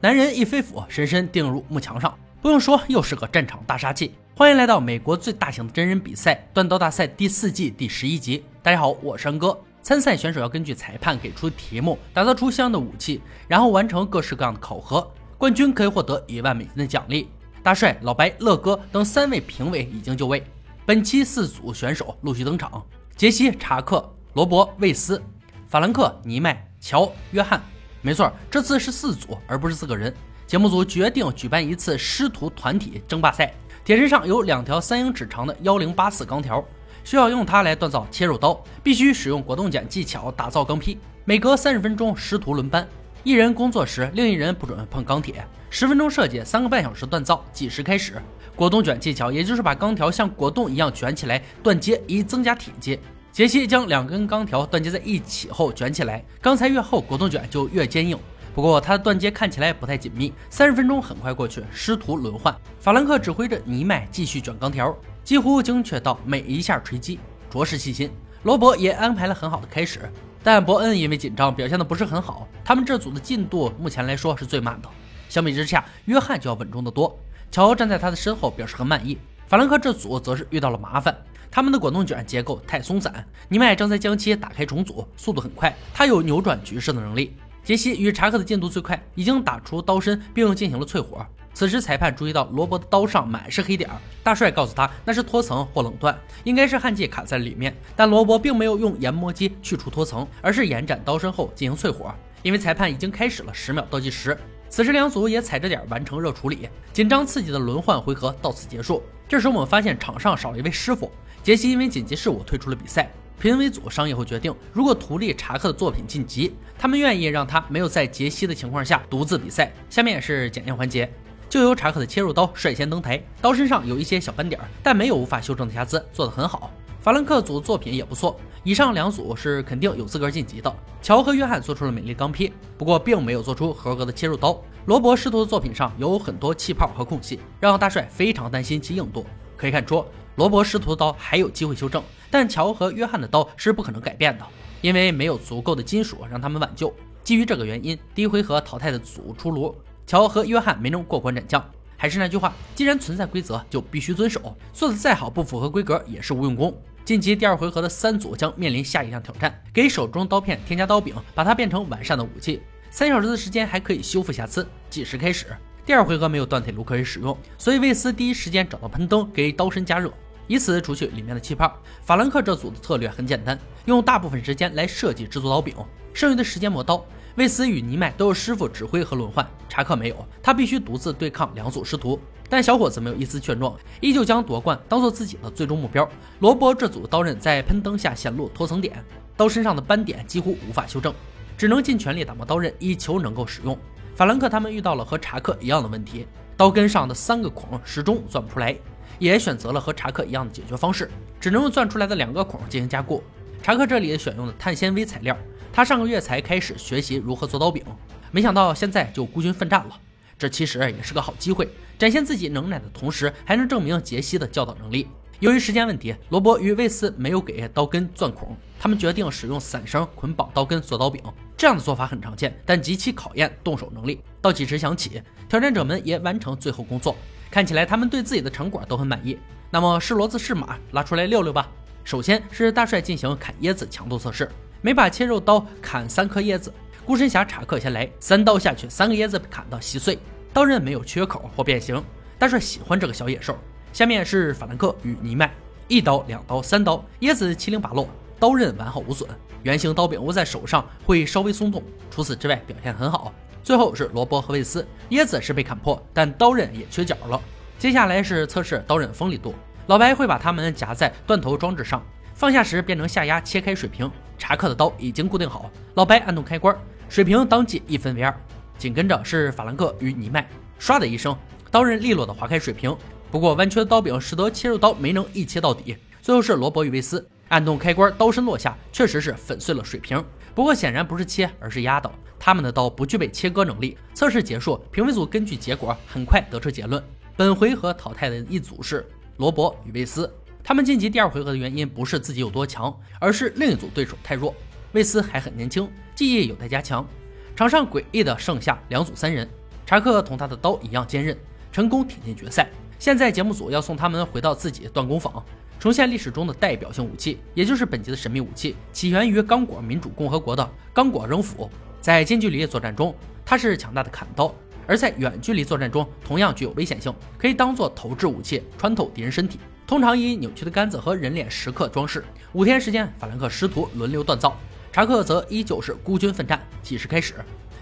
[0.00, 2.16] 男人一飞斧，深深钉入木墙上。
[2.40, 4.14] 不用说，又是个战场大杀器。
[4.36, 8.44] 欢迎来到美国最大型的真人比赛——断刀大赛第四季第十一集。
[8.62, 9.58] 大家好，我是安哥。
[9.82, 15.04] 参赛选手要根据裁判给出的题目，打造出相应的武器，然后完成各式各样的考核。
[15.36, 17.28] 冠军可以获得一万美金的奖励。
[17.64, 20.44] 大帅、老白、乐哥等三位评委已经就位。
[20.86, 22.86] 本期四组选手陆续登场：
[23.16, 25.20] 杰西、查克、罗伯、魏斯、
[25.66, 27.60] 法兰克、尼麦、乔、约翰。
[28.00, 30.12] 没错，这次是四组，而不是四个人。
[30.46, 33.52] 节目组决定举办一次师徒团体争霸赛。
[33.84, 36.64] 铁身上有两条三英尺长的幺零八四钢条，
[37.02, 38.62] 需要用它来锻造切肉刀。
[38.82, 40.98] 必须使用果冻卷技巧打造钢坯。
[41.24, 42.86] 每隔三十分钟，师徒轮班，
[43.24, 45.44] 一人工作时，另一人不准碰钢铁。
[45.70, 48.14] 十分钟设计，三个半小时锻造，计时开始。
[48.54, 52.98] 果冻卷技巧，也就是把钢条像果冻一样卷起来断接，以增加体积。
[53.32, 58.18] 杰西将两根钢条断接在一起后卷起来，钢材越厚，果冻卷就越坚硬。
[58.54, 60.32] 不过他的断接看起来不太紧密。
[60.50, 68.10] 三十分钟很快过去，师徒轮换，法兰克指挥着尼麦继续卷钢条，几乎精确到每一下锤击，着实细心。
[68.42, 70.10] 罗伯也安排了很好的开始，
[70.42, 72.48] 但伯恩因为紧张表现的不是很好。
[72.64, 74.88] 他们这组的进度目前来说是最慢的。
[75.28, 77.16] 相比之下，约翰就要稳重得多。
[77.52, 79.16] 乔站在他的身后表示很满意。
[79.46, 81.16] 法兰克这组则是遇到了麻烦。
[81.50, 87.34] 他们的果冻卷结构太松散，尼麦正在将其打开重组，速度很快，他有扭转局势的能力。
[87.64, 91.26] 杰西与查克的进度最快，已经打出刀身并进行了淬火。
[91.52, 93.90] 此时裁判注意到罗伯的刀上满是黑点，
[94.22, 97.76] 大帅告诉他那是脱层或冷断，应该是焊剂卡在里面。
[97.96, 102.14] 但罗伯并没有用研磨机去除脱层，而是延展刀身后进行淬火。
[102.42, 104.38] 因为裁判已经开始了十秒倒计时，
[104.68, 109.02] 此时两组也踩着点完成热处理，紧张刺激的轮换回合到此结束。
[109.26, 111.10] 这时我们发现场上少了一位师傅。
[111.48, 113.10] 杰西因为紧急事务退出了比赛。
[113.40, 119.72] 评委组商议后决定，如果图利查克的作品晋级，他们愿意让他没有在杰西的情况下独自比赛。
[119.88, 121.10] 下面是检验环节，
[121.48, 123.18] 就由查克的切入刀率先登台。
[123.40, 126.70] 刀身上有一些小斑点，但没有无法修正的瑕疵，做得很好。
[127.00, 128.38] 法兰克组作品也不错。
[128.62, 130.70] 以上两组是肯定有资格晋级的。
[131.00, 134.60] 乔和约翰做出了美丽钢坯，不过并没有做出合格的切入刀。
[134.84, 139.24] 罗伯师徒的作品上有很多气泡和空隙，让大帅非常担心其硬度。
[139.56, 140.04] 可以看出。
[140.38, 142.00] 罗伯师徒的刀还有机会修正，
[142.30, 144.46] 但乔和约翰的刀是不可能改变的，
[144.80, 146.94] 因为没有足够的金属让他们挽救。
[147.24, 149.74] 基于这个原因，第一回合淘汰的组出炉，
[150.06, 151.68] 乔和约翰没能过关斩将。
[151.96, 154.56] 还是那句话，既然存在规则，就必须遵守。
[154.72, 156.72] 做的再好，不符合规格也是无用功。
[157.04, 162.62] 晋级第二回合的三组将面临下一项挑战：给手中刀片添加刀柄，把它变成完善的武器。
[162.92, 164.64] 三小时的时间还可以修复瑕疵。
[164.88, 165.46] 计时开始。
[165.84, 170.12] 第二回合没有断铁炉可以使用，所以魏斯第一时间找到喷灯给刀身加热。
[170.48, 171.72] 以此除去里面的气泡。
[172.02, 175.76] 法兰克这组的策略很简单，用大部分时间来设计制作刀柄，
[176.12, 177.04] 剩余的时间磨刀。
[177.36, 182.18] 魏斯与尼麦都有师傅指挥和轮换，查克没有，他必须独自对抗两组师徒。
[182.48, 186.08] 但小伙子没有一丝劝状，依旧将夺冠当做自己的最终目标。
[186.40, 189.04] 罗伯这组刀刃在喷灯下显露脱层点，
[189.36, 191.14] 刀身上的斑点几乎无法修正，
[191.56, 193.78] 只能尽全力打磨刀刃，以求能够使用。
[194.16, 196.26] 法兰克他们遇到了和查克一样的问题，
[196.56, 198.74] 刀根上的三个孔始终钻不出来。
[199.18, 201.10] 也选择了和查克一样的解决方式，
[201.40, 203.22] 只能用钻出来的两个孔进行加固。
[203.62, 205.36] 查克这里选用的碳纤维材料，
[205.72, 207.82] 他上个月才开始学习如何做刀柄，
[208.30, 209.98] 没想到现在就孤军奋战了。
[210.38, 215.08] 这其实也是个好机会，展现自己能耐的同时，还能证明杰西的教导能力。
[215.40, 221.22] 由于时间问题，罗伯与魏斯没有给刀根钻孔，他们决定使用散绳捆绑刀根做刀柄。
[221.56, 224.20] 这样的做法很常见，但极其考验动手能力。
[224.40, 227.16] 倒计时响起，挑战者们也完成最后工作。
[227.50, 229.38] 看起来他们对自己的成果都很满意。
[229.70, 231.68] 那么是骡子是马，拉出来溜溜吧。
[232.04, 234.50] 首先是大帅进行砍椰子强度测试，
[234.80, 236.72] 每把切肉刀砍三颗椰子。
[237.04, 240.18] 孤身侠查克先来，三刀下去，三个椰子被砍到稀碎，
[240.52, 242.02] 刀刃没有缺口或变形。
[242.38, 243.56] 大帅喜欢这个小野兽。
[243.92, 245.52] 下面是法兰克与尼麦，
[245.88, 248.08] 一刀、两刀、三刀，椰子七零八落，
[248.38, 249.28] 刀刃完好无损。
[249.64, 253.32] 圆形刀柄握在手上会稍微松动，除此之外表现很好。
[253.68, 257.38] 最后是罗伯和魏斯，椰子是被砍破，但刀刃也缺角了。
[257.78, 259.54] 接下来是测试刀刃锋利度，
[259.88, 264.10] 老白会把它们夹在断头装置上，放下时变成下压切开水平。
[264.38, 266.74] 查克的刀已经固定好，老白按动开关，
[267.10, 268.34] 水平当即一分为二。
[268.78, 270.48] 紧跟着是法兰克与尼麦，
[270.80, 271.36] 唰的一声，
[271.70, 272.96] 刀刃利落的划开水平。
[273.30, 275.94] 不过弯曲的刀柄使得切入刀没能一切到底。
[276.22, 280.24] 最后是罗伯与魏斯，按动开关，刀身落下，确实是粉碎了水平。
[280.58, 282.12] 不过显然不是切，而是压倒。
[282.36, 283.96] 他们的刀不具备切割能力。
[284.12, 287.00] 测试结束，评委组根据结果很快得出结论：
[287.36, 290.28] 本回合淘汰的一组是罗伯与魏斯。
[290.64, 294.52] 他们晋级第二回合的原因不是自己有多强，而是另一组对手太弱。
[294.90, 297.06] 魏斯还很年轻，技艺有待加强。
[297.54, 299.48] 场上诡异的剩下两组三人：
[299.86, 301.38] 查克同他的刀一样坚韧，
[301.70, 302.68] 成功挺进决赛。
[302.98, 305.40] 现在节目组要送他们回到自己断工坊，
[305.78, 311.70] 重现历史中的代表性武器，也就是本集的神秘武器，起源于刚果民主共和国的刚果扔斧。
[312.00, 313.14] 在近距离作战中，
[313.44, 314.52] 它是强大的砍刀；
[314.88, 319.60] 而在远距离作战中，同样具有危险性，可以当做投掷武器，穿透敌人身体。
[319.86, 322.24] 通常以扭曲的杆子和人脸石刻装饰。
[322.52, 324.56] 五天时间，法兰克师徒轮流锻造，
[324.92, 326.60] 查克则依旧是孤军奋战。
[326.82, 327.34] 计时开始，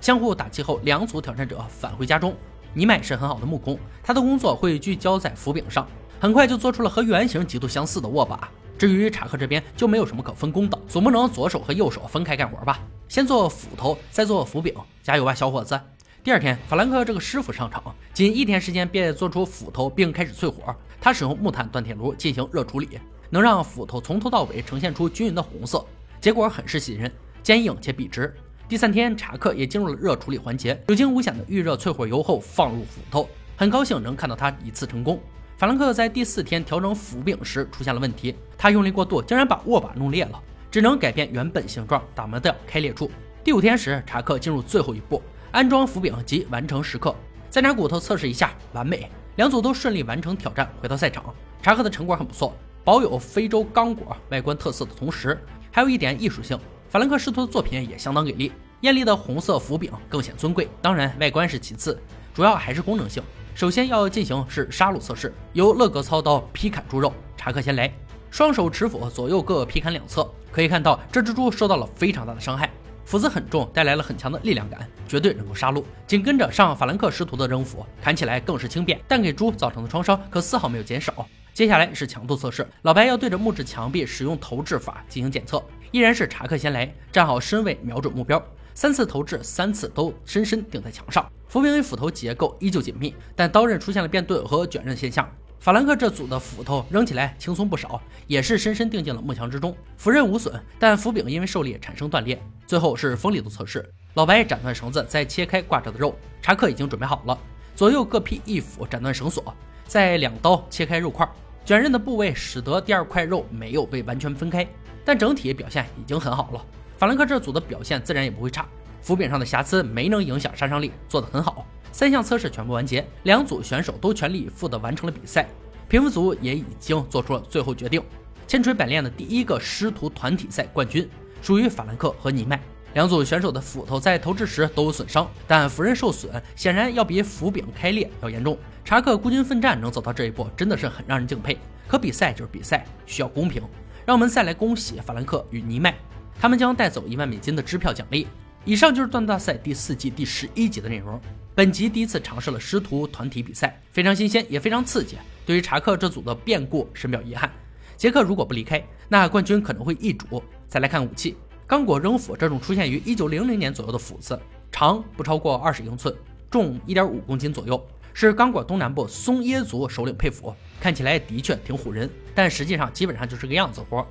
[0.00, 2.34] 相互打气后，两组挑战者返回家中。
[2.72, 5.86] 尼麦是很好的木工，他的工作会聚焦在斧柄上，
[6.20, 8.48] 很快就做出了和原型极度相似的握把。
[8.76, 12.80] 至于查克这边，就没有什么可分工的，总不能左手和右手分开干活吧？
[13.08, 15.78] 先做斧头，再做斧柄，加油吧，小伙子！
[16.24, 20.74] 第二天，法兰克这个师傅上场，仅一天时间便做出斧头，并开始淬火。
[21.00, 22.98] 他使用木炭锻铁炉进行热处理，
[23.30, 25.84] 能让斧头从头到尾呈现出均匀的红色，
[26.20, 27.12] 结果很是喜人，
[27.42, 28.34] 坚硬且笔直。
[28.68, 35.20] 第三天，查克也进入了热处理环节，有惊无险的预热淬火油后放入斧头，很高兴能看到他一次成功。
[35.64, 40.38] 法兰克在第四天调整斧柄时出现了问题，他用力过度，竟然把握把弄裂了，
[40.70, 43.10] 只能改变原本形状，打磨掉开裂处。
[43.42, 45.22] 第五天时，查克进入最后一步。
[45.52, 47.16] 安装斧柄及完成时刻，
[47.48, 49.10] 再拿骨头测试一下，完美。
[49.36, 51.34] 两组都顺利完成挑战，回到赛场。
[51.62, 56.60] 查克的成果很不错，保有非洲刚果外观特色的同时，还有一点艺术性。
[56.90, 58.52] 法兰克师徒的作品也相当给力，
[58.82, 60.68] 艳丽的红色斧柄更显尊贵。
[60.82, 61.98] 当然，外观是其次，
[62.34, 63.22] 主要还是功能性。
[63.54, 67.12] 首先要进行是杀戮测试，由乐格操刀劈砍猪肉。
[67.36, 67.92] 查克先来，
[68.28, 70.28] 双手持斧，左右各劈砍两侧。
[70.50, 72.68] 可以看到，这只猪受到了非常大的伤害。
[73.04, 75.84] 斧子很重，带来了很强的力量感，绝对能够杀戮。
[76.04, 81.24] 紧跟着上法兰克师徒的扔斧，砍起来更是轻便，但给猪造成的创伤可丝毫没有减少。
[81.52, 85.62] 接下来是强度测试，老白要对着木质墙壁使用投掷法进行检测，
[85.92, 91.24] 依然是查克先来，站好身位，瞄准目标，三次投掷，三次都深深钉在墙上。
[91.48, 95.28] 斧柄与斧头结构依旧紧密，但刀刃出现了变钝和卷刃现象。
[95.60, 99.74] 法兰克这组的斧头扔起来轻松不少，也是深深钉进了木墙之中。
[99.96, 102.38] 斧刃无损，但斧柄因为受力产生断裂。
[102.66, 106.14] 最后是锋利度测试，老白斩断绳子，再切开挂着的肉。
[106.42, 107.38] 查克已经准备好了，
[107.76, 109.54] 左右各劈一斧斩断绳索，
[109.86, 111.26] 再两刀切开肉块。
[111.64, 114.66] 卷刃的部位使得第二块肉没有被完全分开，
[115.04, 116.62] 但整体表现已经很好了。
[116.96, 118.66] 法兰克这组的表现自然也不会差，
[119.02, 121.66] 斧柄上的瑕疵没能影响杀伤力，做得很好。
[121.90, 125.46] 三项测试全部完结，两组选手都全力以赴地完成了比赛。
[125.88, 128.02] 评分组也已经做出了最后决定，
[128.46, 131.08] 千锤百炼的第一个师徒团体赛冠军
[131.42, 132.60] 属于法兰克和尼麦。
[132.94, 138.56] 两组选手的斧头在投掷时都有损伤，但斧刃受损显然要比斧柄开裂要严重。
[138.84, 141.58] 查克孤军奋战能走到这一步，真的是很让人敬佩。
[141.88, 143.62] 可比赛就是比赛，需要公平。
[144.06, 145.94] 让我们再来恭喜法兰克与尼麦，
[146.40, 148.26] 他们将带走一万美金的支票奖励。
[148.64, 151.20] 以上就是段大赛第四季第十一集的内容。
[151.54, 155.16] 本集第一次尝试了师徒团体比赛，非常新鲜，也非常刺激。
[155.46, 157.50] 对于查克这组的变故深表遗憾。
[157.96, 160.42] 杰克如果不离开，那冠军可能会易主。
[160.66, 161.36] 再来看武器，
[161.66, 164.40] 刚果扔斧这种出现于一九零零年左右的斧子，
[164.72, 166.12] 长不超过二十英寸，
[166.50, 174.04] 重一点五公斤左右，是刚果东南部松耶族首领佩斧，看起来的确挺唬人，但实际上基本上就是个样子活。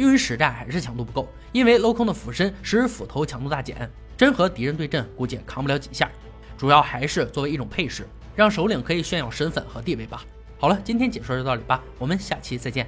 [0.00, 6.10] 由于实战还是强度不够，因为镂空的斧身使斧头强度大减，真和敌人对阵估计也扛不了几下。
[6.56, 10.24] 主要还是作为一种配饰，让首领可以炫耀身份和地位吧。
[10.58, 12.78] 好了，今天解说就到这里吧，我们下期再见。